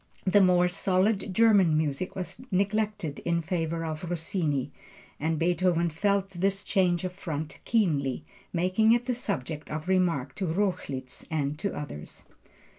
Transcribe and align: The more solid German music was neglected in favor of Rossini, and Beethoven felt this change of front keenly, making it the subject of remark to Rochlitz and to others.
The 0.25 0.41
more 0.41 0.67
solid 0.67 1.31
German 1.31 1.77
music 1.77 2.15
was 2.15 2.41
neglected 2.49 3.19
in 3.19 3.43
favor 3.43 3.85
of 3.85 4.09
Rossini, 4.09 4.71
and 5.19 5.37
Beethoven 5.37 5.91
felt 5.91 6.31
this 6.31 6.63
change 6.63 7.03
of 7.03 7.13
front 7.13 7.59
keenly, 7.65 8.25
making 8.51 8.93
it 8.93 9.05
the 9.05 9.13
subject 9.13 9.69
of 9.69 9.87
remark 9.87 10.33
to 10.37 10.47
Rochlitz 10.47 11.27
and 11.29 11.55
to 11.59 11.75
others. 11.75 12.25